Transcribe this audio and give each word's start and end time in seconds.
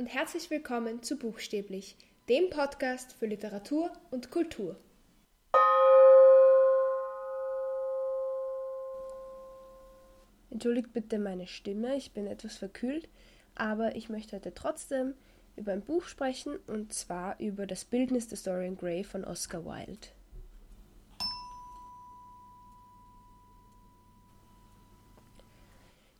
und 0.00 0.06
herzlich 0.06 0.48
willkommen 0.48 1.02
zu 1.02 1.18
Buchstäblich, 1.18 1.94
dem 2.30 2.48
Podcast 2.48 3.12
für 3.12 3.26
Literatur 3.26 3.92
und 4.10 4.30
Kultur. 4.30 4.80
Entschuldigt 10.48 10.94
bitte 10.94 11.18
meine 11.18 11.46
Stimme, 11.46 11.96
ich 11.96 12.12
bin 12.12 12.26
etwas 12.26 12.56
verkühlt, 12.56 13.10
aber 13.54 13.94
ich 13.94 14.08
möchte 14.08 14.36
heute 14.36 14.54
trotzdem 14.54 15.12
über 15.56 15.72
ein 15.72 15.82
Buch 15.82 16.04
sprechen 16.04 16.56
und 16.66 16.94
zwar 16.94 17.38
über 17.38 17.66
das 17.66 17.84
Bildnis 17.84 18.26
des 18.26 18.42
Dorian 18.42 18.78
Gray 18.78 19.04
von 19.04 19.22
Oscar 19.22 19.66
Wilde. 19.66 20.08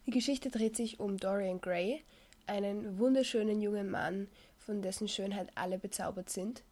Die 0.05 0.11
Geschichte 0.11 0.51
dreht 0.51 0.77
sich 0.77 1.01
um 1.01 1.17
Dorian 1.17 1.62
Gray, 1.62 2.05
einen 2.51 2.99
wunderschönen 2.99 3.61
jungen 3.61 3.91
Mann, 3.91 4.29
von 4.59 4.83
dessen 4.83 5.09
Schönheit 5.09 5.51
alle 5.55 5.79
bezaubert 5.79 6.29
sind. 6.31 6.65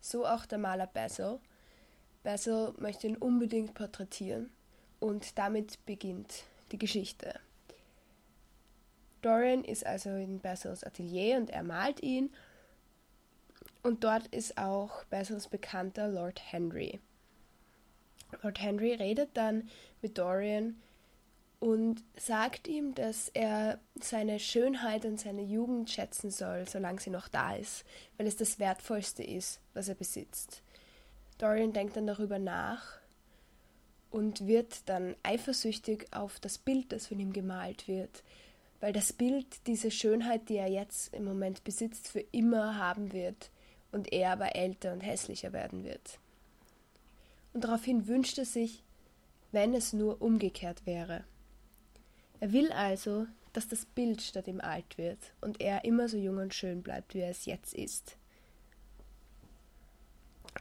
So 0.00 0.26
auch 0.26 0.46
der 0.46 0.58
Maler 0.58 0.86
Basil. 0.86 1.38
Basil 2.22 2.72
möchte 2.78 3.06
ihn 3.06 3.16
unbedingt 3.16 3.74
porträtieren 3.74 4.50
und 5.00 5.38
damit 5.38 5.84
beginnt 5.86 6.44
die 6.70 6.78
Geschichte. 6.78 7.40
Dorian 9.22 9.64
ist 9.64 9.86
also 9.86 10.10
in 10.10 10.40
Basils 10.40 10.84
Atelier 10.84 11.36
und 11.38 11.50
er 11.50 11.62
malt 11.62 12.02
ihn. 12.02 12.30
Und 13.82 14.04
dort 14.04 14.26
ist 14.28 14.58
auch 14.58 15.04
Basils 15.04 15.48
Bekannter 15.48 16.08
Lord 16.08 16.40
Henry. 16.52 17.00
Lord 18.42 18.60
Henry 18.60 18.94
redet 18.94 19.30
dann 19.34 19.68
mit 20.02 20.18
Dorian 20.18 20.80
und 21.62 22.02
sagt 22.16 22.66
ihm, 22.66 22.92
dass 22.96 23.28
er 23.28 23.78
seine 23.94 24.40
Schönheit 24.40 25.04
und 25.04 25.20
seine 25.20 25.42
Jugend 25.42 25.88
schätzen 25.88 26.32
soll, 26.32 26.68
solange 26.68 27.00
sie 27.00 27.10
noch 27.10 27.28
da 27.28 27.54
ist, 27.54 27.84
weil 28.16 28.26
es 28.26 28.36
das 28.36 28.58
Wertvollste 28.58 29.22
ist, 29.22 29.60
was 29.72 29.86
er 29.86 29.94
besitzt. 29.94 30.60
Dorian 31.38 31.72
denkt 31.72 31.96
dann 31.96 32.08
darüber 32.08 32.40
nach 32.40 32.98
und 34.10 34.48
wird 34.48 34.88
dann 34.88 35.14
eifersüchtig 35.22 36.08
auf 36.10 36.40
das 36.40 36.58
Bild, 36.58 36.90
das 36.90 37.06
von 37.06 37.20
ihm 37.20 37.32
gemalt 37.32 37.86
wird, 37.86 38.24
weil 38.80 38.92
das 38.92 39.12
Bild 39.12 39.46
diese 39.68 39.92
Schönheit, 39.92 40.48
die 40.48 40.56
er 40.56 40.68
jetzt 40.68 41.14
im 41.14 41.22
Moment 41.22 41.62
besitzt, 41.62 42.08
für 42.08 42.24
immer 42.32 42.76
haben 42.76 43.12
wird 43.12 43.52
und 43.92 44.12
er 44.12 44.32
aber 44.32 44.56
älter 44.56 44.92
und 44.92 45.00
hässlicher 45.00 45.52
werden 45.52 45.84
wird. 45.84 46.18
Und 47.52 47.62
daraufhin 47.62 48.08
wünscht 48.08 48.36
er 48.38 48.46
sich, 48.46 48.82
wenn 49.52 49.74
es 49.74 49.92
nur 49.92 50.20
umgekehrt 50.20 50.86
wäre. 50.86 51.22
Er 52.42 52.52
will 52.52 52.72
also, 52.72 53.28
dass 53.52 53.68
das 53.68 53.86
Bild 53.86 54.20
statt 54.20 54.48
ihm 54.48 54.60
alt 54.60 54.98
wird 54.98 55.32
und 55.40 55.60
er 55.60 55.84
immer 55.84 56.08
so 56.08 56.16
jung 56.16 56.38
und 56.38 56.52
schön 56.52 56.82
bleibt, 56.82 57.14
wie 57.14 57.20
er 57.20 57.30
es 57.30 57.46
jetzt 57.46 57.72
ist. 57.72 58.16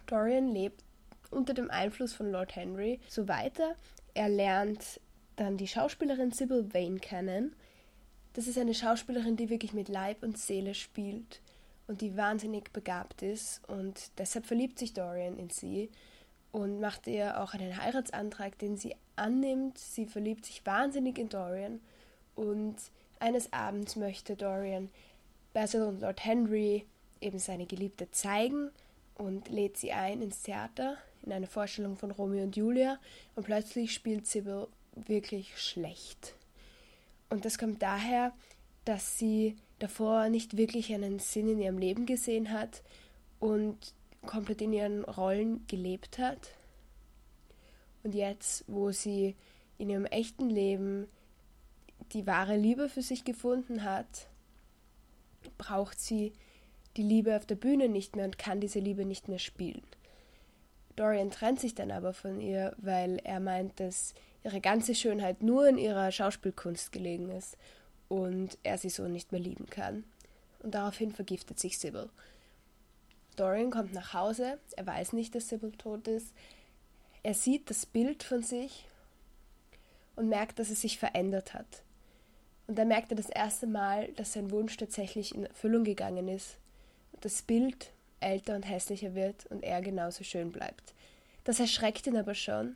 Dorian 0.06 0.50
lebt 0.50 0.84
unter 1.32 1.56
dem 1.56 1.72
Einfluss 1.72 2.14
von 2.14 2.32
Lord 2.32 2.56
Henry 2.56 3.00
so 3.10 3.28
weiter. 3.28 3.76
Er 4.14 4.30
lernt 4.30 5.02
dann 5.38 5.58
die 5.58 5.68
Schauspielerin 5.68 6.32
Sybil 6.32 6.72
Vane 6.72 7.00
kennen. 7.00 7.56
Das 8.34 8.45
ist 8.45 8.60
eine 8.60 8.76
Schauspielerin, 8.76 9.36
die 9.36 9.50
wirklich 9.50 9.73
mit 9.73 9.90
Leib 9.90 10.22
und 10.22 10.38
Seele 10.38 10.76
spielt 10.76 11.42
und 11.88 12.02
die 12.02 12.16
wahnsinnig 12.16 12.72
begabt 12.73 13.23
ist 13.23 13.68
und 13.68 14.12
deshalb 14.20 14.45
verliebt 14.45 14.78
sich 14.78 14.94
Dorian 14.94 15.40
in 15.40 15.50
sie 15.50 15.90
und 16.52 16.80
macht 16.80 17.08
ihr 17.08 17.42
auch 17.42 17.54
einen 17.54 17.82
Heiratsantrag, 17.82 18.58
den 18.60 18.78
sie 18.78 18.96
annimmt. 19.16 19.78
Sie 19.78 20.06
verliebt 20.06 20.46
sich 20.46 20.66
wahnsinnig 20.66 21.18
in 21.18 21.30
Dorian 21.30 21.80
und 22.36 22.76
eines 23.20 23.54
Abends 23.54 23.96
möchte 23.96 24.36
Dorian 24.36 24.90
Basil 25.54 25.84
und 25.84 26.02
Lord 26.02 26.24
Henry 26.26 26.86
eben 27.20 27.40
seine 27.40 27.66
Geliebte 27.66 28.10
zeigen 28.11 28.72
und 29.16 29.50
lädt 29.50 29.78
sie 29.78 29.92
ein 29.92 30.22
ins 30.22 30.42
Theater 30.42 30.98
in 31.23 31.32
eine 31.32 31.48
Vorstellung 31.48 31.98
von 31.98 32.11
Romeo 32.11 32.44
und 32.44 32.56
Julia 32.56 33.00
und 33.36 33.45
plötzlich 33.45 33.94
spielt 33.94 34.26
Sybil 34.26 34.67
wirklich 34.95 35.58
schlecht. 35.61 36.36
Und 37.30 37.45
das 37.45 37.58
kommt 37.58 37.82
daher, 37.82 38.34
dass 38.86 39.17
sie 39.17 39.56
davor 39.80 40.30
nicht 40.30 40.58
wirklich 40.58 40.94
einen 40.94 41.20
Sinn 41.20 41.48
in 41.48 41.60
ihrem 41.60 41.78
Leben 41.78 42.06
gesehen 42.06 42.52
hat 42.52 42.82
und 43.40 43.78
komplett 44.26 44.61
in 44.61 44.73
ihren 44.73 45.04
Rollen 45.04 45.65
gelebt 45.67 46.20
hat. 46.20 46.52
Und 48.04 48.15
jetzt, 48.15 48.64
wo 48.67 48.92
sie 48.92 49.36
in 49.77 49.89
ihrem 49.89 50.05
echten 50.05 50.49
Leben 50.49 51.08
die 52.14 52.27
wahre 52.27 52.58
Liebe 52.58 52.89
für 52.89 53.02
sich 53.02 53.23
gefunden 53.23 53.83
hat, 53.83 54.27
braucht 55.58 55.99
sie 55.99 56.33
die 56.98 57.04
Liebe 57.04 57.36
auf 57.36 57.45
der 57.45 57.55
Bühne 57.55 57.89
nicht 57.89 58.15
mehr 58.15 58.26
und 58.26 58.37
kann 58.37 58.60
diese 58.60 58.80
Liebe 58.80 59.05
nicht 59.05 59.27
mehr 59.27 59.39
spielen. 59.39 59.83
Dorian 60.95 61.31
trennt 61.31 61.60
sich 61.60 61.73
dann 61.73 61.89
aber 61.89 62.14
von 62.14 62.42
ihr, 62.42 62.76
weil 62.77 63.20
er 63.23 63.39
meint, 63.39 63.80
dass 63.80 64.14
ihre 64.43 64.60
ganze 64.60 64.93
Schönheit 64.93 65.42
nur 65.42 65.67
in 65.67 65.77
ihrer 65.77 66.11
Schauspielkunst 66.11 66.92
gelegen 66.92 67.30
ist 67.30 67.58
und 68.10 68.58
er 68.64 68.77
sie 68.77 68.89
so 68.89 69.08
nicht 69.08 69.31
mehr 69.31 69.42
lieben 69.42 69.67
kann. 69.67 70.04
Und 70.60 70.76
daraufhin 70.76 71.11
vergiftet 71.11 71.60
sich 71.60 71.80
Sybil. 71.80 72.10
Dorian 73.36 73.71
kommt 73.71 73.93
nach 73.93 74.14
Hause, 74.14 74.59
er 74.75 74.86
weiß 74.86 75.14
nicht, 75.14 75.33
dass 75.36 75.49
Sybil 75.49 75.71
tot 75.71 76.08
ist. 76.08 76.33
Er 77.23 77.33
sieht 77.33 77.69
das 77.69 77.86
Bild 77.86 78.23
von 78.23 78.43
sich 78.43 78.86
und 80.15 80.30
merkt, 80.30 80.59
dass 80.59 80.69
es 80.69 80.81
sich 80.81 80.99
verändert 80.99 81.53
hat. 81.53 81.83
Und 82.67 82.77
da 82.77 82.86
merkt 82.86 83.11
er 83.11 83.17
das 83.17 83.30
erste 83.30 83.67
Mal, 83.67 84.09
dass 84.14 84.33
sein 84.33 84.52
Wunsch 84.52 84.77
tatsächlich 84.77 85.36
in 85.36 85.45
Erfüllung 85.45 85.83
gegangen 85.83 86.27
ist. 86.27 86.58
Und 87.14 87.25
das 87.25 87.42
Bild 87.42 87.92
älter 88.19 88.55
und 88.55 88.64
hässlicher 88.64 89.15
wird 89.15 89.45
und 89.48 89.63
er 89.63 89.81
genauso 89.81 90.23
schön 90.23 90.52
bleibt. 90.52 90.93
Das 91.43 91.59
erschreckt 91.59 92.08
ihn 92.08 92.17
aber 92.17 92.36
schon 92.36 92.75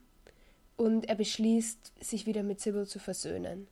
und 0.75 1.07
er 1.07 1.15
beschließt, 1.15 1.93
sich 2.03 2.25
wieder 2.25 2.43
mit 2.43 2.59
Sybil 2.59 2.87
zu 2.87 2.99
versöhnen. 2.99 3.67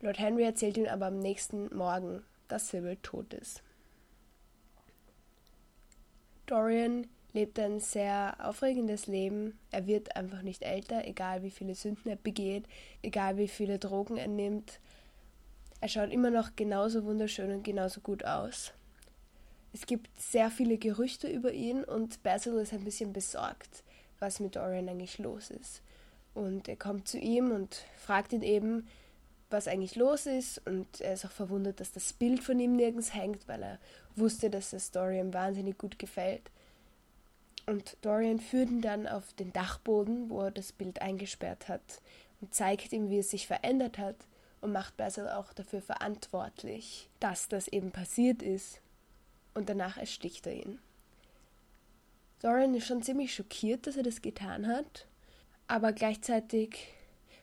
Lord 0.00 0.18
Henry 0.18 0.44
erzählt 0.44 0.76
ihm 0.76 0.86
aber 0.86 1.06
am 1.06 1.18
nächsten 1.18 1.74
Morgen, 1.74 2.22
dass 2.48 2.68
Sybil 2.68 2.96
tot 3.02 3.34
ist. 3.34 3.62
Dorian 6.48 7.06
lebt 7.32 7.58
ein 7.58 7.78
sehr 7.78 8.36
aufregendes 8.40 9.06
Leben. 9.06 9.58
Er 9.70 9.86
wird 9.86 10.16
einfach 10.16 10.42
nicht 10.42 10.62
älter, 10.62 11.06
egal 11.06 11.42
wie 11.42 11.50
viele 11.50 11.74
Sünden 11.74 12.10
er 12.10 12.16
begeht, 12.16 12.66
egal 13.02 13.36
wie 13.36 13.48
viele 13.48 13.78
Drogen 13.78 14.16
er 14.16 14.28
nimmt. 14.28 14.80
Er 15.80 15.88
schaut 15.88 16.10
immer 16.10 16.30
noch 16.30 16.56
genauso 16.56 17.04
wunderschön 17.04 17.52
und 17.52 17.62
genauso 17.62 18.00
gut 18.00 18.24
aus. 18.24 18.72
Es 19.72 19.86
gibt 19.86 20.08
sehr 20.18 20.50
viele 20.50 20.78
Gerüchte 20.78 21.28
über 21.28 21.52
ihn 21.52 21.84
und 21.84 22.22
Basil 22.22 22.54
ist 22.54 22.72
ein 22.72 22.84
bisschen 22.84 23.12
besorgt, 23.12 23.84
was 24.18 24.40
mit 24.40 24.56
Dorian 24.56 24.88
eigentlich 24.88 25.18
los 25.18 25.50
ist. 25.50 25.82
Und 26.34 26.68
er 26.68 26.76
kommt 26.76 27.06
zu 27.06 27.18
ihm 27.18 27.50
und 27.50 27.84
fragt 27.96 28.32
ihn 28.32 28.42
eben, 28.42 28.88
was 29.50 29.68
eigentlich 29.68 29.96
los 29.96 30.26
ist 30.26 30.58
und 30.66 31.00
er 31.00 31.14
ist 31.14 31.24
auch 31.24 31.30
verwundert, 31.30 31.80
dass 31.80 31.92
das 31.92 32.12
Bild 32.12 32.42
von 32.42 32.60
ihm 32.60 32.76
nirgends 32.76 33.14
hängt, 33.14 33.48
weil 33.48 33.62
er 33.62 33.78
wusste, 34.16 34.50
dass 34.50 34.70
das 34.70 34.90
Dorian 34.90 35.32
wahnsinnig 35.32 35.78
gut 35.78 35.98
gefällt. 35.98 36.50
Und 37.66 37.96
Dorian 38.02 38.40
führt 38.40 38.70
ihn 38.70 38.82
dann 38.82 39.06
auf 39.06 39.32
den 39.34 39.52
Dachboden, 39.52 40.30
wo 40.30 40.42
er 40.42 40.50
das 40.50 40.72
Bild 40.72 41.02
eingesperrt 41.02 41.68
hat 41.68 42.00
und 42.40 42.54
zeigt 42.54 42.92
ihm, 42.92 43.10
wie 43.10 43.18
es 43.18 43.30
sich 43.30 43.46
verändert 43.46 43.98
hat 43.98 44.16
und 44.60 44.72
macht 44.72 44.96
Basil 44.96 45.28
auch 45.28 45.52
dafür 45.52 45.82
verantwortlich, 45.82 47.08
dass 47.20 47.48
das 47.48 47.68
eben 47.68 47.90
passiert 47.90 48.42
ist. 48.42 48.80
Und 49.54 49.68
danach 49.68 49.96
ersticht 49.96 50.46
er 50.46 50.54
ihn. 50.54 50.78
Dorian 52.40 52.74
ist 52.74 52.86
schon 52.86 53.02
ziemlich 53.02 53.34
schockiert, 53.34 53.86
dass 53.86 53.96
er 53.96 54.02
das 54.02 54.22
getan 54.22 54.66
hat, 54.68 55.06
aber 55.66 55.92
gleichzeitig 55.92 56.88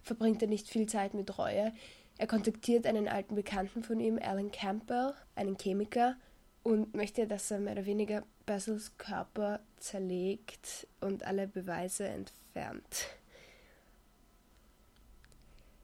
verbringt 0.02 0.41
er 0.41 0.47
nicht 0.47 0.70
viel 0.70 0.88
Zeit 0.88 1.14
mit 1.14 1.38
Reue. 1.38 1.74
Er 2.17 2.28
kontaktiert 2.28 2.85
einen 2.85 3.08
alten 3.08 3.35
Bekannten 3.35 3.84
von 3.84 4.00
ihm, 4.00 4.20
Alan 4.22 4.52
Campbell, 4.52 5.14
einen 5.35 5.58
Chemiker, 5.58 6.16
und 6.64 6.96
möchte, 6.96 7.28
dass 7.28 7.52
er 7.52 7.59
mehr 7.59 7.73
oder 7.73 7.85
weniger 7.85 8.23
Basils 8.47 8.97
Körper 8.97 9.59
zerlegt 9.78 10.88
und 11.00 11.23
alle 11.23 11.47
Beweise 11.47 12.08
entfernt. 12.08 13.08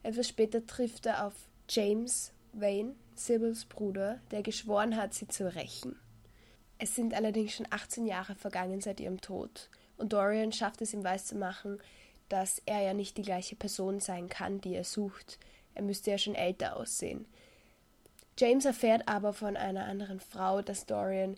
Etwas 0.01 0.27
später 0.27 0.65
trifft 0.65 1.05
er 1.05 1.27
auf 1.27 1.33
James 1.69 2.31
Wayne, 2.53 2.95
Sybils 3.15 3.65
Bruder, 3.65 4.19
der 4.31 4.41
geschworen 4.41 4.95
hat, 4.95 5.13
sie 5.13 5.27
zu 5.27 5.53
rächen. 5.53 5.99
Es 6.79 6.95
sind 6.95 7.13
allerdings 7.13 7.53
schon 7.53 7.67
18 7.69 8.07
Jahre 8.07 8.33
vergangen 8.33 8.81
seit 8.81 8.99
ihrem 8.99 9.21
Tod, 9.21 9.69
und 9.97 10.13
Dorian 10.13 10.51
schafft 10.51 10.81
es 10.81 10.95
ihm 10.95 11.03
weiszumachen, 11.03 11.79
dass 12.27 12.59
er 12.65 12.81
ja 12.81 12.93
nicht 12.95 13.17
die 13.17 13.21
gleiche 13.21 13.55
Person 13.55 13.99
sein 13.99 14.29
kann, 14.29 14.61
die 14.61 14.73
er 14.73 14.83
sucht. 14.83 15.37
Er 15.75 15.83
müsste 15.83 16.11
ja 16.11 16.17
schon 16.17 16.35
älter 16.35 16.75
aussehen. 16.77 17.25
James 18.37 18.65
erfährt 18.65 19.07
aber 19.07 19.33
von 19.33 19.55
einer 19.55 19.85
anderen 19.85 20.19
Frau, 20.19 20.61
dass 20.61 20.85
Dorian 20.85 21.37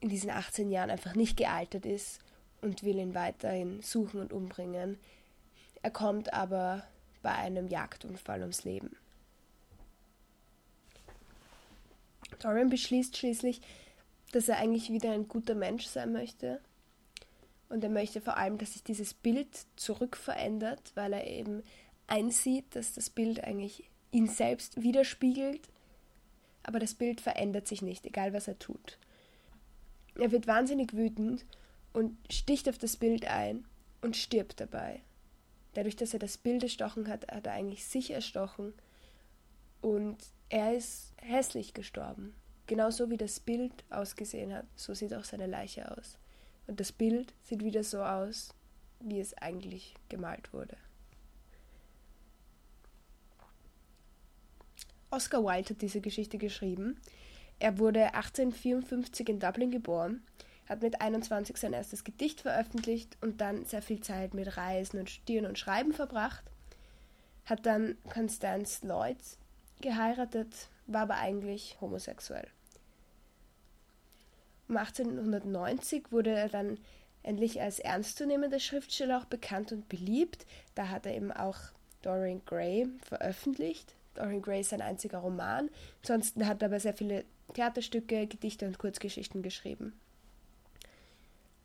in 0.00 0.08
diesen 0.08 0.30
18 0.30 0.70
Jahren 0.70 0.90
einfach 0.90 1.14
nicht 1.14 1.36
gealtert 1.36 1.86
ist 1.86 2.20
und 2.60 2.82
will 2.82 2.98
ihn 2.98 3.14
weiterhin 3.14 3.80
suchen 3.82 4.20
und 4.20 4.32
umbringen. 4.32 4.98
Er 5.82 5.90
kommt 5.90 6.32
aber 6.32 6.84
bei 7.22 7.32
einem 7.32 7.68
Jagdunfall 7.68 8.40
ums 8.40 8.64
Leben. 8.64 8.96
Dorian 12.40 12.70
beschließt 12.70 13.16
schließlich, 13.16 13.60
dass 14.32 14.48
er 14.48 14.58
eigentlich 14.58 14.90
wieder 14.90 15.12
ein 15.12 15.28
guter 15.28 15.54
Mensch 15.54 15.86
sein 15.86 16.12
möchte. 16.12 16.60
Und 17.68 17.84
er 17.84 17.90
möchte 17.90 18.20
vor 18.20 18.36
allem, 18.36 18.58
dass 18.58 18.72
sich 18.72 18.82
dieses 18.82 19.14
Bild 19.14 19.48
zurückverändert, 19.76 20.92
weil 20.94 21.12
er 21.12 21.26
eben 21.26 21.62
einsieht, 22.06 22.76
dass 22.76 22.94
das 22.94 23.10
Bild 23.10 23.42
eigentlich 23.44 23.90
ihn 24.10 24.28
selbst 24.28 24.82
widerspiegelt. 24.82 25.68
Aber 26.62 26.78
das 26.78 26.94
Bild 26.94 27.20
verändert 27.20 27.66
sich 27.66 27.82
nicht, 27.82 28.06
egal 28.06 28.32
was 28.32 28.48
er 28.48 28.58
tut. 28.58 28.98
Er 30.14 30.30
wird 30.30 30.46
wahnsinnig 30.46 30.92
wütend 30.94 31.44
und 31.92 32.16
sticht 32.30 32.68
auf 32.68 32.78
das 32.78 32.96
Bild 32.96 33.26
ein 33.26 33.64
und 34.00 34.16
stirbt 34.16 34.60
dabei. 34.60 35.00
Dadurch, 35.74 35.96
dass 35.96 36.12
er 36.12 36.18
das 36.18 36.36
Bild 36.36 36.62
erstochen 36.62 37.08
hat, 37.08 37.30
hat 37.32 37.46
er 37.46 37.54
eigentlich 37.54 37.84
sich 37.86 38.10
erstochen 38.10 38.74
und 39.80 40.18
er 40.50 40.74
ist 40.74 41.14
hässlich 41.16 41.72
gestorben. 41.72 42.34
Genauso 42.66 43.10
wie 43.10 43.16
das 43.16 43.40
Bild 43.40 43.72
ausgesehen 43.90 44.52
hat, 44.52 44.66
so 44.76 44.94
sieht 44.94 45.14
auch 45.14 45.24
seine 45.24 45.46
Leiche 45.46 45.90
aus. 45.96 46.18
Und 46.66 46.78
das 46.78 46.92
Bild 46.92 47.34
sieht 47.42 47.64
wieder 47.64 47.82
so 47.82 48.02
aus, 48.02 48.54
wie 49.00 49.18
es 49.18 49.34
eigentlich 49.34 49.94
gemalt 50.08 50.52
wurde. 50.52 50.76
Oscar 55.12 55.44
Wilde 55.44 55.68
hat 55.70 55.82
diese 55.82 56.00
Geschichte 56.00 56.38
geschrieben. 56.38 56.98
Er 57.58 57.78
wurde 57.78 58.14
1854 58.14 59.28
in 59.28 59.40
Dublin 59.40 59.70
geboren, 59.70 60.22
hat 60.66 60.80
mit 60.80 61.02
21 61.02 61.58
sein 61.58 61.74
erstes 61.74 62.02
Gedicht 62.02 62.40
veröffentlicht 62.40 63.18
und 63.20 63.42
dann 63.42 63.66
sehr 63.66 63.82
viel 63.82 64.00
Zeit 64.00 64.32
mit 64.32 64.56
Reisen 64.56 64.98
und 64.98 65.10
Studieren 65.10 65.44
und 65.44 65.58
Schreiben 65.58 65.92
verbracht. 65.92 66.42
Hat 67.44 67.66
dann 67.66 67.98
Constance 68.10 68.86
Lloyd 68.86 69.18
geheiratet, 69.82 70.68
war 70.86 71.02
aber 71.02 71.16
eigentlich 71.16 71.76
homosexuell. 71.82 72.48
Um 74.66 74.78
1890 74.78 76.10
wurde 76.10 76.30
er 76.30 76.48
dann 76.48 76.78
endlich 77.22 77.60
als 77.60 77.80
ernstzunehmender 77.80 78.60
Schriftsteller 78.60 79.18
auch 79.18 79.26
bekannt 79.26 79.72
und 79.72 79.90
beliebt. 79.90 80.46
Da 80.74 80.88
hat 80.88 81.04
er 81.04 81.14
eben 81.14 81.32
auch 81.32 81.58
Dorian 82.00 82.40
Gray 82.46 82.88
veröffentlicht. 83.04 83.94
Dorian 84.14 84.42
Gray 84.42 84.62
sein 84.62 84.82
einziger 84.82 85.18
Roman. 85.18 85.70
Ansonsten 86.02 86.46
hat 86.46 86.62
er 86.62 86.66
aber 86.66 86.80
sehr 86.80 86.94
viele 86.94 87.24
Theaterstücke, 87.54 88.26
Gedichte 88.26 88.66
und 88.66 88.78
Kurzgeschichten 88.78 89.42
geschrieben. 89.42 89.92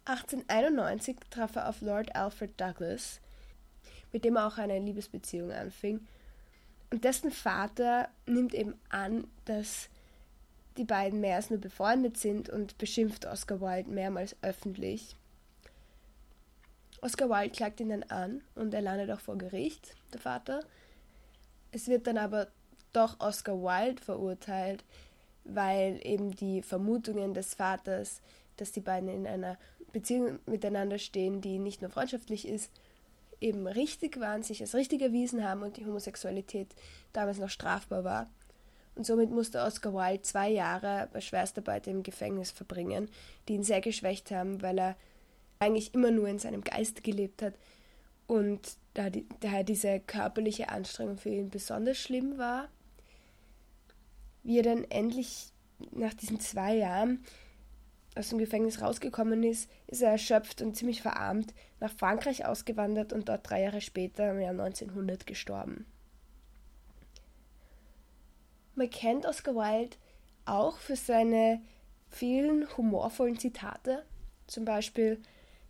1891 0.06 1.18
traf 1.30 1.56
er 1.58 1.68
auf 1.68 1.82
Lord 1.82 2.16
Alfred 2.16 2.60
Douglas, 2.60 3.20
mit 4.14 4.24
dem 4.24 4.38
er 4.38 4.48
auch 4.48 4.58
eine 4.58 4.80
Liebesbeziehung 4.80 5.52
anfing. 5.52 6.08
Und 6.90 7.04
dessen 7.04 7.32
Vater 7.32 8.08
nimmt 8.26 8.54
eben 8.54 8.76
an, 8.90 9.28
dass 9.46 9.90
die 10.78 10.86
beiden 10.86 11.20
mehr 11.20 11.36
als 11.36 11.50
nur 11.50 11.60
befreundet 11.60 12.18
sind 12.18 12.50
und 12.50 12.78
beschimpft 12.78 13.26
Oscar 13.26 13.60
Wilde 13.60 13.90
mehrmals 13.90 14.36
öffentlich. 14.42 15.16
Oscar 17.02 17.30
Wilde 17.30 17.50
klagt 17.50 17.80
ihn 17.80 17.90
dann 17.90 18.04
an 18.04 18.42
und 18.56 18.74
er 18.74 18.82
landet 18.82 19.12
auch 19.12 19.20
vor 19.20 19.38
Gericht, 19.38 19.96
der 20.14 20.22
Vater. 20.22 20.62
Es 21.72 21.88
wird 21.88 22.08
dann 22.08 22.18
aber 22.18 22.48
doch 22.94 23.20
Oscar 23.20 23.62
Wilde 23.62 24.02
verurteilt, 24.02 24.84
weil 25.44 26.00
eben 26.04 26.36
die 26.36 26.62
Vermutungen 26.62 27.34
des 27.34 27.54
Vaters, 27.54 28.22
dass 28.58 28.72
die 28.72 28.82
beiden 28.82 29.10
in 29.10 29.28
einer 29.28 29.58
Beziehung 29.94 30.40
miteinander 30.46 30.98
stehen, 30.98 31.42
die 31.42 31.60
nicht 31.60 31.82
nur 31.82 31.92
freundschaftlich 31.92 32.48
ist, 32.48 32.72
eben 33.40 33.68
richtig 33.68 34.20
waren, 34.20 34.44
sich 34.44 34.62
als 34.62 34.74
richtig 34.76 35.02
erwiesen 35.02 35.44
haben 35.44 35.64
und 35.64 35.78
die 35.78 35.86
Homosexualität 35.86 36.68
damals 37.14 37.38
noch 37.38 37.50
strafbar 37.50 38.04
war. 38.04 38.30
Und 38.96 39.06
somit 39.06 39.30
musste 39.30 39.62
Oscar 39.62 39.94
Wilde 39.94 40.24
zwei 40.24 40.50
Jahre 40.50 41.08
bei 41.14 41.22
Schwerstarbeit 41.22 41.86
im 41.86 42.02
Gefängnis 42.02 42.50
verbringen, 42.50 43.10
die 43.48 43.54
ihn 43.54 43.64
sehr 43.64 43.82
geschwächt 43.82 44.32
haben, 44.32 44.64
weil 44.64 44.80
er 44.80 44.96
eigentlich 45.60 45.94
immer 45.94 46.10
nur 46.10 46.28
in 46.28 46.40
seinem 46.40 46.64
Geist 46.64 47.04
gelebt 47.04 47.44
hat 47.44 47.54
und 48.26 48.60
da 48.98 49.12
die, 49.12 49.28
daher 49.42 49.64
diese 49.64 50.00
körperliche 50.00 50.70
Anstrengung 50.70 51.18
für 51.18 51.30
ihn 51.30 51.50
besonders 51.50 51.98
schlimm 51.98 52.38
war. 52.38 52.68
Wie 54.44 54.58
er 54.58 54.64
dann 54.64 54.84
endlich 54.86 55.52
nach 55.92 56.16
diesen 56.16 56.40
zwei 56.40 56.76
Jahren 56.76 57.24
aus 58.16 58.30
dem 58.30 58.40
Gefängnis 58.40 58.82
rausgekommen 58.82 59.44
ist, 59.44 59.70
ist 59.86 60.02
er 60.02 60.10
erschöpft 60.10 60.64
und 60.64 60.76
ziemlich 60.76 61.04
verarmt 61.04 61.54
nach 61.80 61.92
Frankreich 61.92 62.46
ausgewandert 62.46 63.14
und 63.14 63.30
dort 63.30 63.48
drei 63.48 63.62
Jahre 63.62 63.82
später 63.82 64.32
im 64.32 64.40
Jahr 64.40 64.52
1900 64.52 65.28
gestorben. 65.28 65.86
Man 68.74 68.90
kennt 68.90 69.28
Oscar 69.28 69.54
Wilde 69.54 69.98
auch 70.46 70.78
für 70.78 70.96
seine 70.96 71.62
vielen 72.10 72.66
humorvollen 72.78 73.38
Zitate, 73.38 74.06
zum 74.48 74.66
Beispiel 74.66 75.22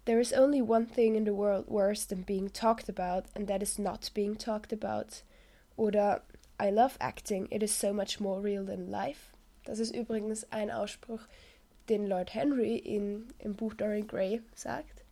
There 0.08 0.22
is 0.22 0.32
only 0.32 0.62
one 0.62 0.86
thing 0.86 1.18
in 1.18 1.26
the 1.26 1.34
world 1.34 1.68
worse 1.68 2.06
than 2.06 2.22
being 2.22 2.50
talked 2.50 2.88
about, 2.88 3.26
and 3.36 3.46
that 3.48 3.62
is 3.62 3.78
not 3.78 4.10
being 4.14 4.38
talked 4.38 4.72
about. 4.72 5.22
Oder 5.76 6.22
I 6.58 6.70
love 6.70 6.98
acting, 7.02 7.50
it 7.52 7.62
is 7.62 7.74
so 7.74 7.92
much 7.92 8.18
more 8.22 8.40
real 8.40 8.64
than 8.64 8.90
life. 8.90 9.34
Das 9.66 9.80
ist 9.80 9.94
übrigens 9.94 10.46
ein 10.50 10.72
Ausspruch, 10.72 11.28
den 11.90 12.08
Lord 12.08 12.34
Henry 12.34 12.78
in, 12.78 13.28
im 13.40 13.54
Buch 13.54 13.74
Dorian 13.74 14.08
Gray 14.08 14.42
sagt. 14.56 15.04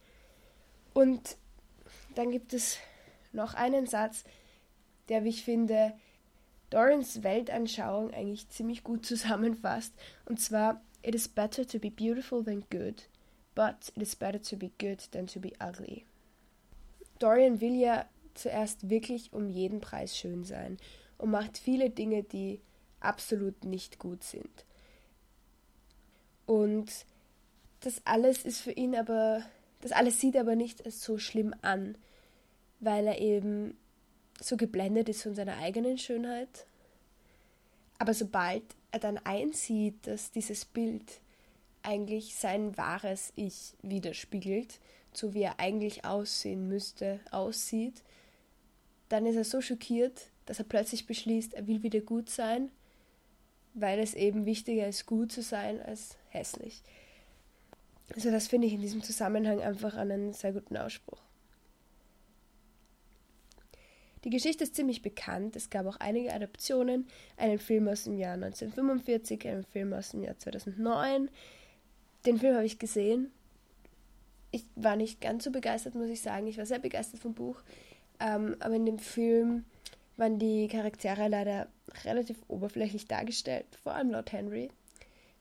Und 0.93 1.35
dann 2.15 2.31
gibt 2.31 2.53
es 2.53 2.77
noch 3.33 3.53
einen 3.53 3.87
Satz, 3.87 4.23
der, 5.09 5.25
wie 5.25 5.29
ich 5.29 5.43
finde, 5.43 5.91
Dorians 6.69 7.21
Weltanschauung 7.21 8.13
eigentlich 8.13 8.47
ziemlich 8.47 8.85
gut 8.85 9.05
zusammenfasst. 9.05 9.93
Und 10.23 10.39
zwar, 10.39 10.79
It 11.03 11.13
is 11.13 11.27
better 11.27 11.67
to 11.67 11.79
be 11.79 11.91
beautiful 11.91 12.41
than 12.41 12.63
good, 12.71 13.03
but 13.55 13.91
it 13.95 14.01
is 14.01 14.15
better 14.15 14.41
to 14.41 14.55
be 14.55 14.71
good 14.77 14.99
than 15.11 15.27
to 15.27 15.39
be 15.39 15.53
ugly. 15.59 16.05
Dorian 17.19 17.61
will 17.61 17.75
ja 17.75 18.05
zuerst 18.33 18.89
wirklich 18.89 19.31
um 19.33 19.49
jeden 19.49 19.79
Preis 19.79 20.17
schön 20.17 20.43
sein 20.43 20.77
und 21.17 21.31
macht 21.31 21.57
viele 21.57 21.89
Dinge, 21.89 22.23
die 22.23 22.59
absolut 22.99 23.63
nicht 23.63 23.99
gut 23.99 24.23
sind. 24.23 24.65
Und 26.45 26.91
das 27.79 28.01
alles 28.05 28.43
ist 28.43 28.59
für 28.59 28.71
ihn 28.71 28.95
aber, 28.95 29.43
das 29.81 29.91
alles 29.91 30.19
sieht 30.19 30.35
aber 30.35 30.55
nicht 30.55 30.85
als 30.85 31.03
so 31.03 31.17
schlimm 31.17 31.55
an, 31.61 31.97
weil 32.79 33.07
er 33.07 33.19
eben 33.19 33.77
so 34.41 34.57
geblendet 34.57 35.07
ist 35.09 35.23
von 35.23 35.35
seiner 35.35 35.57
eigenen 35.57 35.97
Schönheit. 35.97 36.67
Aber 37.97 38.13
sobald 38.13 38.63
er 38.91 38.99
dann 38.99 39.17
einsieht, 39.19 39.95
dass 40.05 40.31
dieses 40.31 40.65
Bild 40.65 41.21
eigentlich 41.85 42.35
sein 42.35 42.77
wahres 42.77 43.31
Ich 43.35 43.73
widerspiegelt, 43.81 44.79
so 45.13 45.33
wie 45.33 45.43
er 45.43 45.59
eigentlich 45.59 46.05
aussehen 46.05 46.67
müsste, 46.67 47.19
aussieht, 47.31 48.03
dann 49.09 49.25
ist 49.25 49.35
er 49.35 49.43
so 49.43 49.61
schockiert, 49.61 50.27
dass 50.45 50.59
er 50.59 50.65
plötzlich 50.65 51.05
beschließt, 51.05 51.53
er 51.53 51.67
will 51.67 51.83
wieder 51.83 52.01
gut 52.01 52.29
sein, 52.29 52.71
weil 53.73 53.99
es 53.99 54.13
eben 54.13 54.45
wichtiger 54.45 54.87
ist, 54.87 55.05
gut 55.05 55.31
zu 55.31 55.41
sein 55.41 55.81
als 55.81 56.17
hässlich. 56.29 56.81
Also 58.15 58.31
das 58.31 58.47
finde 58.47 58.67
ich 58.67 58.73
in 58.73 58.81
diesem 58.81 59.03
Zusammenhang 59.03 59.61
einfach 59.61 59.95
einen 59.95 60.33
sehr 60.33 60.53
guten 60.53 60.77
Ausspruch. 60.77 61.19
Die 64.23 64.31
Geschichte 64.31 64.63
ist 64.63 64.75
ziemlich 64.75 65.03
bekannt. 65.03 65.55
Es 65.55 65.69
gab 65.69 65.85
auch 65.85 65.97
einige 65.97 66.33
Adaptionen. 66.33 67.07
Einen 67.37 67.59
Film 67.59 67.87
aus 67.87 68.05
dem 68.05 68.17
Jahr 68.17 68.33
1945, 68.33 69.47
einen 69.47 69.63
Film 69.63 69.93
aus 69.93 70.11
dem 70.11 70.23
Jahr 70.23 70.37
2009. 70.37 71.29
Den 72.25 72.39
Film 72.39 72.55
habe 72.55 72.65
ich 72.65 72.79
gesehen. 72.79 73.31
Ich 74.51 74.65
war 74.75 74.95
nicht 74.95 75.21
ganz 75.21 75.43
so 75.43 75.51
begeistert, 75.51 75.95
muss 75.95 76.09
ich 76.09 76.21
sagen. 76.21 76.47
Ich 76.47 76.57
war 76.57 76.65
sehr 76.65 76.79
begeistert 76.79 77.19
vom 77.19 77.33
Buch. 77.33 77.61
Ähm, 78.19 78.55
aber 78.59 78.75
in 78.75 78.85
dem 78.85 78.99
Film 78.99 79.65
waren 80.17 80.39
die 80.39 80.67
Charaktere 80.67 81.27
leider 81.27 81.67
relativ 82.03 82.37
oberflächlich 82.47 83.07
dargestellt, 83.07 83.65
vor 83.83 83.93
allem 83.93 84.11
Lord 84.11 84.31
Henry. 84.31 84.69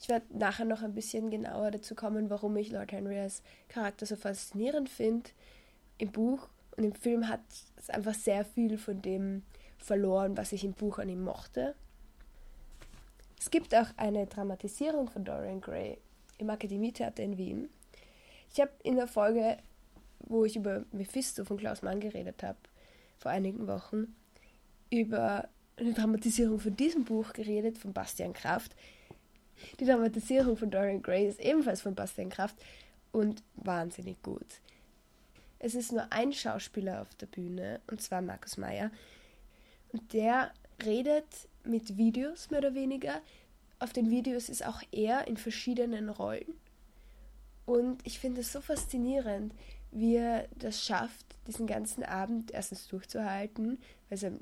Ich 0.00 0.08
werde 0.08 0.26
nachher 0.36 0.64
noch 0.64 0.82
ein 0.82 0.94
bisschen 0.94 1.30
genauer 1.30 1.70
dazu 1.70 1.94
kommen, 1.94 2.28
warum 2.28 2.56
ich 2.56 2.70
Lord 2.70 2.92
Henry 2.92 3.18
als 3.18 3.42
Charakter 3.68 4.04
so 4.04 4.16
faszinierend 4.16 4.88
finde. 4.88 5.30
Im 5.98 6.10
Buch 6.10 6.48
und 6.76 6.84
im 6.84 6.94
Film 6.94 7.28
hat 7.28 7.40
es 7.76 7.88
einfach 7.88 8.14
sehr 8.14 8.44
viel 8.44 8.78
von 8.78 9.00
dem 9.00 9.42
verloren, 9.78 10.36
was 10.36 10.52
ich 10.52 10.64
im 10.64 10.72
Buch 10.72 10.98
an 10.98 11.08
ihm 11.08 11.22
mochte. 11.22 11.74
Es 13.38 13.50
gibt 13.50 13.74
auch 13.74 13.86
eine 13.96 14.26
Dramatisierung 14.26 15.08
von 15.08 15.24
Dorian 15.24 15.60
Gray 15.60 15.98
im 16.38 16.50
Akademietheater 16.50 17.22
in 17.22 17.38
Wien. 17.38 17.68
Ich 18.52 18.60
habe 18.60 18.72
in 18.82 18.96
der 18.96 19.08
Folge, 19.08 19.58
wo 20.20 20.44
ich 20.44 20.56
über 20.56 20.84
Mephisto 20.92 21.44
von 21.44 21.56
Klaus 21.56 21.82
Mann 21.82 22.00
geredet 22.00 22.42
habe, 22.42 22.58
vor 23.18 23.30
einigen 23.30 23.66
Wochen, 23.66 24.14
über 24.90 25.48
eine 25.76 25.92
Dramatisierung 25.92 26.60
von 26.60 26.76
diesem 26.76 27.04
Buch 27.04 27.32
geredet, 27.32 27.78
von 27.78 27.92
Bastian 27.92 28.32
Kraft. 28.32 28.74
Die 29.80 29.84
Dramatisierung 29.84 30.56
von 30.56 30.70
Dorian 30.70 31.02
Gray 31.02 31.28
ist 31.28 31.40
ebenfalls 31.40 31.80
von 31.80 31.94
Bastian 31.94 32.28
Kraft 32.28 32.56
und 33.12 33.42
wahnsinnig 33.56 34.22
gut. 34.22 34.60
Es 35.58 35.74
ist 35.74 35.92
nur 35.92 36.12
ein 36.12 36.32
Schauspieler 36.32 37.00
auf 37.00 37.14
der 37.14 37.26
Bühne, 37.26 37.80
und 37.90 38.02
zwar 38.02 38.20
Markus 38.20 38.56
Meyer. 38.56 38.90
Und 39.92 40.12
der 40.12 40.52
redet 40.84 41.24
mit 41.64 41.96
Videos 41.96 42.50
mehr 42.50 42.58
oder 42.60 42.74
weniger 42.74 43.20
auf 43.78 43.92
den 43.92 44.10
Videos 44.10 44.48
ist 44.48 44.64
auch 44.64 44.82
er 44.92 45.26
in 45.26 45.36
verschiedenen 45.36 46.08
Rollen. 46.08 46.54
Und 47.66 48.06
ich 48.06 48.18
finde 48.18 48.42
es 48.42 48.52
so 48.52 48.60
faszinierend, 48.60 49.54
wie 49.90 50.16
er 50.16 50.48
das 50.56 50.84
schafft, 50.84 51.24
diesen 51.46 51.66
ganzen 51.66 52.02
Abend 52.02 52.50
erstens 52.50 52.88
durchzuhalten, 52.88 53.78
weil 54.08 54.24
er 54.24 54.32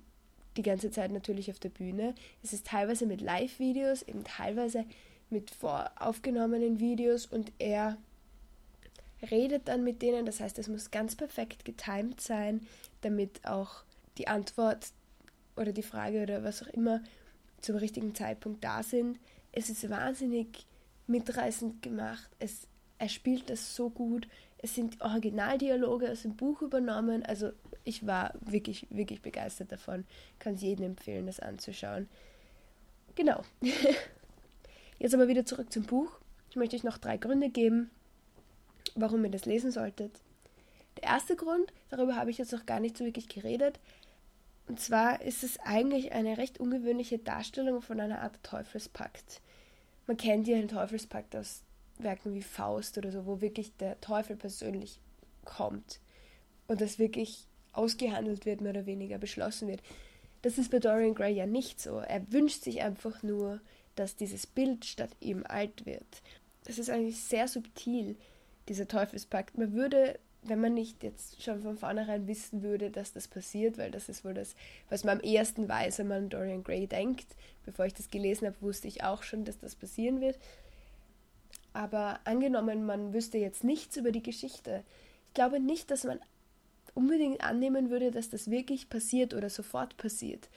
die 0.57 0.63
ganze 0.63 0.91
Zeit 0.91 1.13
natürlich 1.13 1.51
auf 1.51 1.59
der 1.59 1.69
Bühne. 1.69 2.15
Es 2.43 2.53
ist 2.53 2.67
teilweise 2.67 3.07
mit 3.07 3.21
Live-Videos, 3.21 4.03
eben 4.03 4.25
teilweise 4.25 4.85
mit 5.31 5.51
voraufgenommenen 5.51 6.79
Videos 6.79 7.27
und 7.27 7.53
er 7.59 7.97
redet 9.31 9.69
dann 9.69 9.85
mit 9.85 10.03
denen. 10.03 10.27
Das 10.27 10.41
heißt, 10.41 10.59
es 10.59 10.69
muss 10.69 10.91
ganz 10.91 11.17
perfekt 11.17 11.65
getimt 11.65 12.21
sein, 12.21 12.67
damit 13.01 13.47
auch 13.47 13.85
die 14.19 14.29
Antwort 14.29 14.89
oder 15.57 15.73
die 15.73 15.83
Frage 15.83 16.23
oder 16.23 16.45
was 16.45 16.63
auch 16.63 16.69
immer 16.69 17.03
zum 17.63 17.77
richtigen 17.77 18.15
Zeitpunkt 18.15 18.63
da 18.63 18.83
sind. 18.83 19.19
Es 19.53 19.71
ist 19.71 19.89
wahnsinnig 19.89 20.67
mitreißend 21.07 21.83
gemacht. 21.83 22.29
Es, 22.39 22.67
er 22.99 23.09
spielt 23.09 23.51
das 23.51 23.75
so 23.75 23.91
gut. 23.91 24.29
Es 24.59 24.75
sind 24.75 25.01
Originaldialoge 25.01 26.11
aus 26.11 26.23
dem 26.23 26.37
Buch 26.37 26.63
übernommen. 26.63 27.25
Also 27.25 27.53
ich 27.85 28.07
war 28.07 28.35
wirklich, 28.41 28.87
wirklich 28.91 29.23
begeistert 29.23 29.73
davon. 29.73 30.05
Kann 30.39 30.55
es 30.55 30.63
jedem 30.63 30.87
empfehlen, 30.87 31.27
das 31.27 31.41
anzuschauen. 31.41 32.09
Genau. 33.15 33.43
Jetzt 34.99 35.15
aber 35.15 35.29
wieder 35.29 35.45
zurück 35.45 35.73
zum 35.73 35.85
Buch. 35.85 36.13
Ich 36.51 36.57
möchte 36.57 36.77
euch 36.77 36.85
noch 36.85 36.99
drei 36.99 37.17
Gründe 37.17 37.51
geben, 37.51 37.91
warum 38.95 39.25
ihr 39.25 39.31
das 39.31 39.47
lesen 39.47 39.71
solltet. 39.71 40.21
Der 40.99 41.05
erste 41.05 41.35
Grund, 41.35 41.73
darüber 41.89 42.17
habe 42.17 42.31
ich 42.31 42.39
jetzt 42.39 42.53
noch 42.53 42.67
gar 42.67 42.79
nicht 42.79 42.99
so 42.99 43.05
wirklich 43.05 43.29
geredet, 43.29 43.81
und 44.67 44.81
zwar 44.81 45.23
ist 45.23 45.43
es 45.43 45.59
eigentlich 45.61 46.13
eine 46.13 46.39
recht 46.39 46.61
ungewöhnliche 46.61 47.19
Darstellung 47.19 47.83
von 47.83 48.01
einer 48.01 48.21
Art 48.21 48.43
Teufelspakt. 48.43 49.41
Man 50.07 50.17
kennt 50.17 50.47
ja 50.49 50.57
den 50.57 50.69
Teufelspakt 50.69 51.37
aus 51.37 51.63
Werken 51.99 52.35
wie 52.35 52.43
Faust 52.43 52.99
oder 52.99 53.13
so, 53.13 53.27
wo 53.27 53.41
wirklich 53.41 53.77
der 53.77 54.01
Teufel 54.01 54.37
persönlich 54.37 55.01
kommt 55.45 56.01
und 56.69 56.81
das 56.81 56.99
wirklich 56.99 57.47
ausgehandelt 57.73 58.47
wird, 58.47 58.61
mehr 58.61 58.73
oder 58.73 58.87
weniger 58.87 59.19
beschlossen 59.19 59.69
wird. 59.69 59.83
Das 60.43 60.59
ist 60.59 60.71
bei 60.71 60.79
Dorian 60.79 61.15
Gray 61.15 61.33
ja 61.35 61.47
nicht 61.47 61.81
so. 61.81 61.99
Er 61.99 62.31
wünscht 62.33 62.63
sich 62.63 62.83
einfach 62.83 63.23
nur, 63.23 63.61
dass 63.95 64.17
dieses 64.17 64.47
Bild 64.47 64.85
statt 64.85 65.11
ihm 65.21 65.45
alt 65.47 65.87
wird. 65.87 66.23
Das 66.65 66.79
ist 66.79 66.91
eigentlich 66.91 67.21
sehr 67.21 67.49
subtil, 67.49 68.17
dieser 68.69 68.89
Teufelspakt. 68.89 69.59
Man 69.59 69.73
würde, 69.73 70.19
wenn 70.43 70.61
man 70.61 70.75
nicht 70.75 71.03
jetzt 71.03 71.43
schon 71.43 71.63
von 71.63 71.79
vornherein 71.79 72.27
wissen 72.27 72.63
würde, 72.63 72.91
dass 72.91 73.13
das 73.13 73.29
passiert, 73.29 73.79
weil 73.79 73.91
das 73.91 74.09
ist 74.09 74.25
wohl 74.25 74.35
das, 74.35 74.57
was 74.89 75.05
man 75.05 75.19
am 75.19 75.25
ersten 75.25 75.69
weiß, 75.69 75.99
wenn 75.99 76.09
man 76.09 76.29
Dorian 76.29 76.65
Gray 76.65 76.87
denkt. 76.87 77.27
Bevor 77.65 77.87
ich 77.87 77.95
das 77.95 78.11
gelesen 78.11 78.47
habe, 78.47 78.61
wusste 78.61 78.89
ich 78.89 79.05
auch 79.05 79.23
schon, 79.23 79.45
dass 79.45 79.59
das 79.59 79.77
passieren 79.77 80.21
wird. 80.21 80.39
Aber 81.73 82.21
angenommen, 82.25 82.85
man 82.85 83.13
wüsste 83.13 83.39
jetzt 83.39 83.63
nichts 83.63 83.97
über 83.97 84.11
die 84.11 84.23
Geschichte. 84.23 84.83
Ich 85.29 85.35
glaube 85.35 85.61
nicht, 85.61 85.91
dass 85.91 86.05
man 86.05 86.19
unbedingt 86.95 87.43
annehmen 87.43 87.89
würde, 87.91 88.11
dass 88.11 88.29
das 88.29 88.51
wirklich 88.51 88.91
passiert 88.91 89.35
oder 89.35 89.49
sofort 89.49 89.97
passiert. 89.97 90.49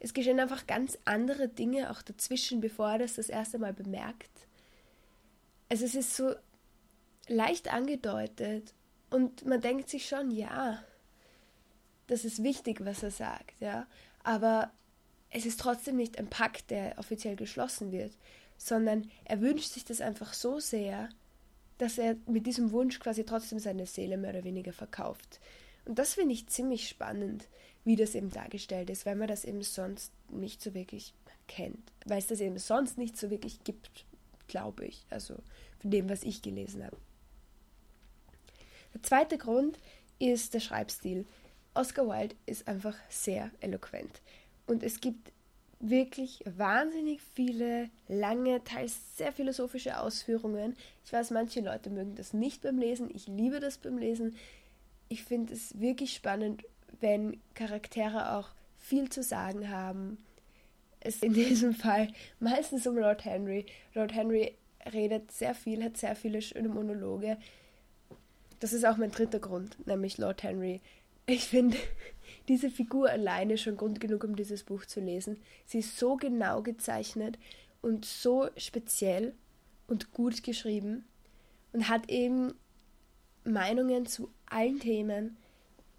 Es 0.00 0.12
geschehen 0.12 0.40
einfach 0.40 0.66
ganz 0.66 0.98
andere 1.04 1.48
Dinge 1.48 1.90
auch 1.90 2.02
dazwischen, 2.02 2.60
bevor 2.60 2.90
er 2.90 2.98
das 2.98 3.14
das 3.14 3.30
erste 3.30 3.58
Mal 3.58 3.72
bemerkt. 3.72 4.30
Also 5.70 5.86
es 5.86 5.94
ist 5.94 6.14
so 6.14 6.34
leicht 7.28 7.72
angedeutet 7.72 8.74
und 9.10 9.44
man 9.46 9.60
denkt 9.60 9.88
sich 9.88 10.08
schon, 10.08 10.30
ja, 10.30 10.82
das 12.06 12.24
ist 12.24 12.42
wichtig, 12.42 12.84
was 12.84 13.02
er 13.02 13.10
sagt, 13.10 13.60
ja, 13.60 13.86
aber 14.22 14.70
es 15.30 15.46
ist 15.46 15.60
trotzdem 15.60 15.96
nicht 15.96 16.18
ein 16.18 16.28
Pakt, 16.28 16.70
der 16.70 16.98
offiziell 16.98 17.36
geschlossen 17.36 17.92
wird 17.92 18.12
sondern 18.56 19.10
er 19.24 19.40
wünscht 19.40 19.72
sich 19.72 19.84
das 19.84 20.00
einfach 20.00 20.32
so 20.32 20.60
sehr, 20.60 21.08
dass 21.78 21.98
er 21.98 22.16
mit 22.26 22.46
diesem 22.46 22.72
Wunsch 22.72 23.00
quasi 23.00 23.24
trotzdem 23.24 23.58
seine 23.58 23.86
Seele 23.86 24.16
mehr 24.16 24.30
oder 24.30 24.44
weniger 24.44 24.72
verkauft. 24.72 25.40
Und 25.84 25.98
das 25.98 26.14
finde 26.14 26.32
ich 26.32 26.46
ziemlich 26.46 26.88
spannend, 26.88 27.48
wie 27.84 27.96
das 27.96 28.14
eben 28.14 28.30
dargestellt 28.30 28.88
ist, 28.90 29.04
weil 29.04 29.16
man 29.16 29.28
das 29.28 29.44
eben 29.44 29.62
sonst 29.62 30.12
nicht 30.30 30.62
so 30.62 30.72
wirklich 30.72 31.12
kennt. 31.46 31.92
Weil 32.06 32.18
es 32.18 32.28
das 32.28 32.40
eben 32.40 32.58
sonst 32.58 32.96
nicht 32.96 33.16
so 33.18 33.28
wirklich 33.28 33.62
gibt, 33.64 34.06
glaube 34.46 34.86
ich. 34.86 35.04
Also 35.10 35.34
von 35.80 35.90
dem, 35.90 36.08
was 36.08 36.22
ich 36.22 36.40
gelesen 36.40 36.84
habe. 36.84 36.96
Der 38.94 39.02
zweite 39.02 39.38
Grund 39.38 39.78
ist 40.18 40.54
der 40.54 40.60
Schreibstil. 40.60 41.26
Oscar 41.74 42.06
Wilde 42.08 42.36
ist 42.46 42.68
einfach 42.68 42.96
sehr 43.08 43.50
eloquent. 43.60 44.22
Und 44.66 44.82
es 44.82 45.00
gibt 45.00 45.32
wirklich 45.80 46.42
wahnsinnig 46.46 47.20
viele 47.34 47.90
lange, 48.08 48.62
teils 48.64 49.16
sehr 49.16 49.32
philosophische 49.32 49.98
Ausführungen. 49.98 50.76
Ich 51.04 51.12
weiß, 51.12 51.30
manche 51.32 51.60
Leute 51.60 51.90
mögen 51.90 52.14
das 52.14 52.32
nicht 52.32 52.62
beim 52.62 52.78
Lesen. 52.78 53.10
Ich 53.12 53.26
liebe 53.26 53.60
das 53.60 53.78
beim 53.78 53.98
Lesen. 53.98 54.36
Ich 55.08 55.24
finde 55.24 55.52
es 55.52 55.78
wirklich 55.78 56.14
spannend, 56.14 56.64
wenn 57.00 57.40
Charaktere 57.54 58.32
auch 58.32 58.50
viel 58.78 59.10
zu 59.10 59.22
sagen 59.22 59.68
haben. 59.68 60.18
Es 61.00 61.22
in 61.22 61.34
diesem 61.34 61.74
Fall 61.74 62.08
meistens 62.40 62.86
um 62.86 62.96
Lord 62.96 63.24
Henry. 63.24 63.66
Lord 63.94 64.14
Henry 64.14 64.54
redet 64.92 65.32
sehr 65.32 65.54
viel, 65.54 65.82
hat 65.84 65.96
sehr 65.96 66.16
viele 66.16 66.40
schöne 66.40 66.68
Monologe. 66.68 67.36
Das 68.64 68.72
ist 68.72 68.86
auch 68.86 68.96
mein 68.96 69.10
dritter 69.10 69.40
Grund, 69.40 69.76
nämlich 69.86 70.16
Lord 70.16 70.42
Henry. 70.42 70.80
Ich 71.26 71.48
finde, 71.48 71.76
diese 72.48 72.70
Figur 72.70 73.10
alleine 73.10 73.58
schon 73.58 73.76
Grund 73.76 74.00
genug, 74.00 74.24
um 74.24 74.36
dieses 74.36 74.62
Buch 74.62 74.86
zu 74.86 75.00
lesen. 75.00 75.36
Sie 75.66 75.80
ist 75.80 75.98
so 75.98 76.16
genau 76.16 76.62
gezeichnet 76.62 77.38
und 77.82 78.06
so 78.06 78.48
speziell 78.56 79.34
und 79.86 80.12
gut 80.12 80.42
geschrieben 80.42 81.04
und 81.74 81.90
hat 81.90 82.08
eben 82.08 82.54
Meinungen 83.44 84.06
zu 84.06 84.30
allen 84.46 84.80
Themen, 84.80 85.36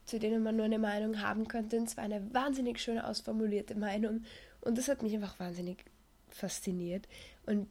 zu 0.08 0.18
denen 0.18 0.42
man 0.42 0.56
nur 0.56 0.66
eine 0.66 0.80
Meinung 0.80 1.22
haben 1.22 1.48
könnte. 1.48 1.78
Und 1.78 1.88
zwar 1.88 2.06
eine 2.06 2.34
wahnsinnig 2.34 2.82
schöne 2.82 3.06
ausformulierte 3.06 3.76
Meinung. 3.76 4.24
Und 4.62 4.80
das 4.80 4.88
hat 4.88 5.04
mich 5.04 5.14
einfach 5.14 5.40
wahnsinnig 5.40 5.86
fasziniert. 6.32 7.08
Und 7.46 7.70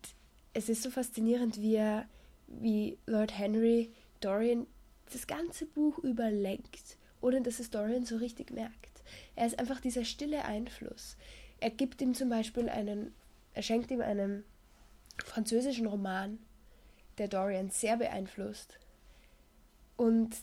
es 0.52 0.68
ist 0.68 0.84
so 0.84 0.90
faszinierend, 0.90 1.60
wie 1.60 1.74
er, 1.74 2.06
wie 2.46 2.96
Lord 3.06 3.36
Henry 3.36 3.90
Dorian 4.20 4.68
das 5.12 5.26
ganze 5.26 5.66
Buch 5.66 5.98
überlenkt 5.98 6.98
ohne 7.24 7.40
dass 7.40 7.58
es 7.58 7.70
Dorian 7.70 8.04
so 8.04 8.18
richtig 8.18 8.50
merkt. 8.50 9.02
Er 9.34 9.46
ist 9.46 9.58
einfach 9.58 9.80
dieser 9.80 10.04
stille 10.04 10.44
Einfluss. 10.44 11.16
Er 11.58 11.70
gibt 11.70 12.02
ihm 12.02 12.12
zum 12.14 12.28
Beispiel 12.28 12.68
einen, 12.68 13.14
er 13.54 13.62
schenkt 13.62 13.90
ihm 13.90 14.02
einen 14.02 14.44
französischen 15.24 15.86
Roman, 15.86 16.38
der 17.16 17.28
Dorian 17.28 17.70
sehr 17.70 17.96
beeinflusst. 17.96 18.78
Und 19.96 20.36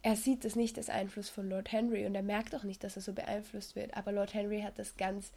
er 0.00 0.16
sieht 0.16 0.44
das 0.46 0.56
nicht 0.56 0.78
als 0.78 0.88
Einfluss 0.88 1.28
von 1.28 1.50
Lord 1.50 1.70
Henry 1.70 2.06
und 2.06 2.14
er 2.14 2.22
merkt 2.22 2.54
auch 2.54 2.64
nicht, 2.64 2.82
dass 2.84 2.96
er 2.96 3.02
so 3.02 3.12
beeinflusst 3.12 3.76
wird. 3.76 3.94
Aber 3.94 4.10
Lord 4.10 4.32
Henry 4.32 4.62
hat 4.62 4.78
das 4.78 4.96
ganz 4.96 5.30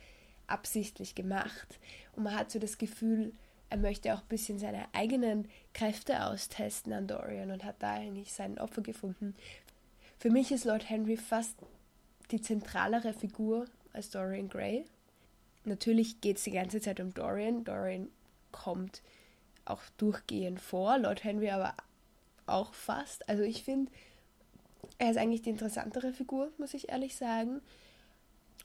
absichtlich 0.45 1.15
gemacht. 1.15 1.79
Und 2.15 2.23
man 2.23 2.35
hat 2.35 2.49
so 2.49 2.59
das 2.59 2.77
Gefühl, 2.77 3.33
er 3.69 3.77
möchte 3.77 4.13
auch 4.13 4.21
ein 4.21 4.27
bisschen 4.29 4.59
seine 4.59 4.85
eigenen 4.93 5.47
Kräfte 5.73 6.25
austesten 6.25 6.93
an 6.93 7.07
Dorian 7.07 7.51
und 7.51 7.63
hat 7.63 7.75
da 7.79 7.93
eigentlich 7.93 8.33
sein 8.33 8.57
Opfer 8.59 8.81
gefunden. 8.81 9.35
Für 10.17 10.29
mich 10.29 10.51
ist 10.51 10.65
Lord 10.65 10.89
Henry 10.89 11.17
fast 11.17 11.55
die 12.31 12.41
zentralere 12.41 13.13
Figur 13.13 13.65
als 13.93 14.09
Dorian 14.09 14.49
Gray. 14.49 14.85
Natürlich 15.65 16.21
geht 16.21 16.37
es 16.37 16.43
die 16.43 16.51
ganze 16.51 16.81
Zeit 16.81 16.99
um 16.99 17.13
Dorian. 17.13 17.63
Dorian 17.63 18.09
kommt 18.51 19.01
auch 19.65 19.81
durchgehend 19.97 20.61
vor, 20.61 20.97
Lord 20.97 21.23
Henry 21.23 21.49
aber 21.49 21.73
auch 22.45 22.73
fast. 22.73 23.27
Also 23.27 23.43
ich 23.43 23.63
finde, 23.63 23.91
er 24.97 25.11
ist 25.11 25.17
eigentlich 25.17 25.41
die 25.41 25.49
interessantere 25.49 26.13
Figur, 26.13 26.51
muss 26.57 26.73
ich 26.73 26.89
ehrlich 26.89 27.15
sagen. 27.15 27.61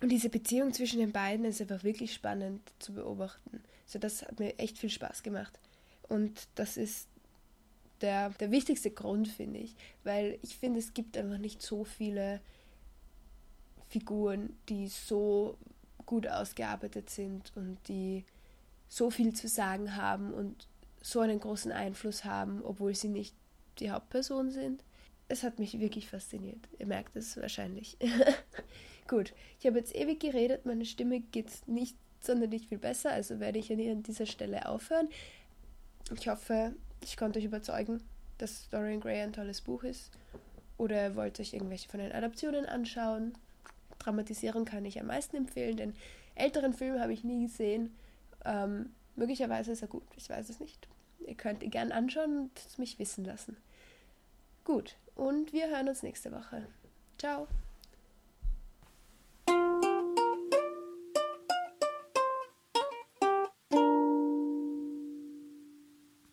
Und 0.01 0.09
diese 0.11 0.29
Beziehung 0.29 0.73
zwischen 0.73 1.01
den 1.01 1.13
beiden 1.13 1.45
ist 1.45 1.61
einfach 1.61 1.85
wirklich 1.85 2.15
spannend 2.15 2.61
zu 2.79 2.95
beobachten. 2.95 3.63
So, 3.93 3.99
das 3.99 4.23
hat 4.23 4.41
mir 4.41 4.59
echt 4.59 4.79
viel 4.79 4.89
Spaß 4.89 5.23
gemacht. 5.23 5.59
Und 6.09 6.49
das 6.55 6.79
ist 6.79 7.09
der, 8.01 8.31
der 8.31 8.51
wichtigste 8.51 8.91
Grund, 8.91 9.29
finde 9.29 9.61
ich. 9.61 9.77
Weil 10.03 10.39
ich 10.41 10.57
finde, 10.57 10.79
es 10.79 10.95
gibt 10.95 11.19
einfach 11.19 11.37
nicht 11.37 11.61
so 11.61 11.85
viele 11.85 12.41
Figuren, 13.89 14.57
die 14.71 14.89
so 14.89 15.59
gut 16.07 16.27
ausgearbeitet 16.27 17.11
sind 17.11 17.53
und 17.55 17.77
die 17.87 18.25
so 18.89 19.11
viel 19.11 19.35
zu 19.35 19.47
sagen 19.47 19.95
haben 19.95 20.33
und 20.33 20.69
so 21.03 21.21
einen 21.21 21.39
großen 21.39 21.71
Einfluss 21.71 22.25
haben, 22.25 22.63
obwohl 22.65 22.95
sie 22.95 23.09
nicht 23.09 23.35
die 23.79 23.91
Hauptperson 23.91 24.51
sind. 24.51 24.83
Es 25.29 25.43
hat 25.43 25.59
mich 25.59 25.81
wirklich 25.81 26.09
fasziniert. 26.09 26.67
Ihr 26.79 26.87
merkt 26.87 27.15
es 27.15 27.37
wahrscheinlich. 27.37 27.99
Gut, 29.07 29.35
ich 29.61 29.67
habe 29.67 29.79
jetzt 29.79 29.95
ewig 29.95 30.21
geredet, 30.21 30.65
meine 30.65 30.87
Stimme 30.87 31.21
geht 31.21 31.51
nicht 31.67 31.97
sonderlich 32.27 32.69
viel 32.69 32.79
besser, 32.79 33.11
also 33.11 33.41
werde 33.41 33.59
ich 33.59 33.71
an 33.73 34.03
dieser 34.03 34.27
Stelle 34.27 34.69
aufhören. 34.69 35.09
Ich 36.15 36.29
hoffe, 36.29 36.75
ich 37.03 37.17
konnte 37.17 37.39
euch 37.39 37.45
überzeugen, 37.45 38.03
dass 38.39 38.69
Dorian 38.71 39.01
Gray 39.01 39.21
ein 39.23 39.33
tolles 39.33 39.61
Buch 39.61 39.83
ist. 39.85 40.11
Oder 40.79 41.15
wollt 41.15 41.39
euch 41.39 41.53
irgendwelche 41.53 41.89
von 41.89 42.01
den 42.01 42.13
Adaptionen 42.13 42.67
anschauen. 42.67 43.35
Dramatisierung 43.99 44.65
kann 44.65 44.85
ich 44.85 44.99
am 45.01 45.07
meisten 45.07 45.37
empfehlen, 45.37 45.77
denn 45.77 45.95
älteren 46.35 46.73
Film 46.73 46.99
habe 46.99 47.13
ich 47.13 47.25
nie 47.25 47.47
gesehen. 47.47 47.95
Ähm, 48.45 48.91
möglicherweise 49.15 49.73
ist 49.73 49.83
er 49.83 49.89
gut, 49.89 50.03
ich 50.17 50.29
weiß 50.29 50.49
es 50.49 50.61
nicht. 50.61 50.89
Ihr 51.27 51.37
könnt 51.37 51.63
ihn 51.63 51.71
gern 51.71 51.93
anschauen 51.93 52.39
und 52.39 52.51
es 52.59 52.79
mich 52.79 52.99
wissen 52.99 53.25
lassen. 53.25 53.57
Gut, 54.65 54.97
und 55.15 55.53
wir 55.53 55.69
hören 55.69 55.89
uns 55.89 56.03
nächste 56.03 56.33
Woche. 56.33 56.67
Ciao. 57.19 57.47